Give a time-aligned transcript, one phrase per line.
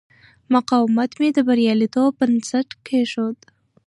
[0.53, 3.37] مقاومت مې د بریالیتوب بنسټ کېښود.